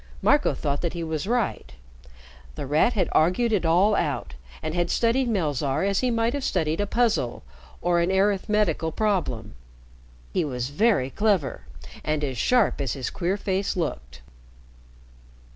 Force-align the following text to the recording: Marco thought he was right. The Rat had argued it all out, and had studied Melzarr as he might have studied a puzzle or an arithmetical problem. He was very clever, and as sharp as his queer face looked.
Marco 0.23 0.55
thought 0.55 0.81
he 0.93 1.03
was 1.03 1.27
right. 1.27 1.73
The 2.55 2.65
Rat 2.65 2.93
had 2.93 3.07
argued 3.11 3.53
it 3.53 3.67
all 3.67 3.93
out, 3.93 4.33
and 4.63 4.73
had 4.73 4.89
studied 4.89 5.29
Melzarr 5.29 5.83
as 5.83 5.99
he 5.99 6.09
might 6.09 6.33
have 6.33 6.43
studied 6.43 6.81
a 6.81 6.87
puzzle 6.87 7.43
or 7.83 7.99
an 7.99 8.11
arithmetical 8.11 8.91
problem. 8.91 9.53
He 10.33 10.43
was 10.43 10.69
very 10.71 11.11
clever, 11.11 11.67
and 12.03 12.23
as 12.23 12.39
sharp 12.39 12.81
as 12.81 12.93
his 12.93 13.11
queer 13.11 13.37
face 13.37 13.75
looked. 13.77 14.21